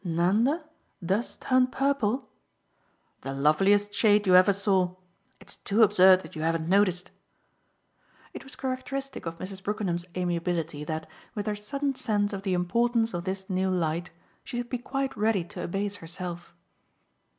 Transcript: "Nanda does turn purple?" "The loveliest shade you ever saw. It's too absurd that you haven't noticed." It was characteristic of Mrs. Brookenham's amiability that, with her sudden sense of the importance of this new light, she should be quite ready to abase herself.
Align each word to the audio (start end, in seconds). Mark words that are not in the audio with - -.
"Nanda 0.03 0.63
does 1.05 1.37
turn 1.37 1.67
purple?" 1.67 2.27
"The 3.21 3.33
loveliest 3.35 3.93
shade 3.93 4.25
you 4.25 4.33
ever 4.35 4.51
saw. 4.51 4.95
It's 5.39 5.57
too 5.57 5.83
absurd 5.83 6.21
that 6.21 6.35
you 6.35 6.41
haven't 6.41 6.67
noticed." 6.67 7.11
It 8.33 8.43
was 8.43 8.55
characteristic 8.55 9.27
of 9.27 9.37
Mrs. 9.37 9.61
Brookenham's 9.61 10.05
amiability 10.17 10.83
that, 10.85 11.07
with 11.35 11.45
her 11.45 11.55
sudden 11.55 11.93
sense 11.93 12.33
of 12.33 12.41
the 12.41 12.55
importance 12.55 13.13
of 13.13 13.25
this 13.25 13.47
new 13.47 13.69
light, 13.69 14.09
she 14.43 14.57
should 14.57 14.69
be 14.69 14.79
quite 14.79 15.15
ready 15.15 15.43
to 15.43 15.63
abase 15.63 15.97
herself. 15.97 16.55